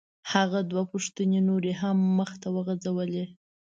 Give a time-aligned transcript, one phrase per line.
[0.31, 3.25] هغه دوه پوښتنې نورې هم مخ ته وغورځولې.